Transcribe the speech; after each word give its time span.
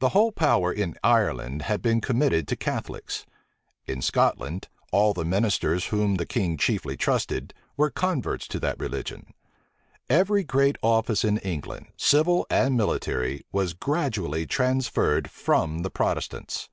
The 0.00 0.10
whole 0.10 0.30
power 0.30 0.70
in 0.70 0.94
Ireland 1.02 1.62
had 1.62 1.80
been 1.80 2.02
committed 2.02 2.46
to 2.48 2.54
Catholics. 2.54 3.24
In 3.86 4.02
Scotland, 4.02 4.68
all 4.92 5.14
the 5.14 5.24
ministers 5.24 5.86
whom 5.86 6.16
the 6.16 6.26
king 6.26 6.58
chiefly 6.58 6.98
trusted, 6.98 7.54
were 7.74 7.88
converts 7.88 8.46
to 8.48 8.60
that 8.60 8.78
religion. 8.78 9.32
Every 10.10 10.44
great 10.44 10.76
office 10.82 11.24
in 11.24 11.38
England, 11.38 11.86
civil 11.96 12.46
and 12.50 12.76
military, 12.76 13.46
was 13.50 13.72
gradually 13.72 14.44
transferred 14.44 15.30
from 15.30 15.78
the 15.78 15.88
Protestants. 15.90 16.68